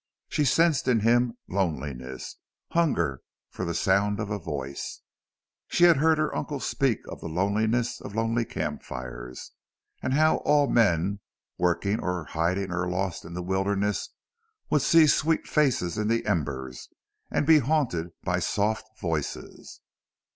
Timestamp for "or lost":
12.73-13.25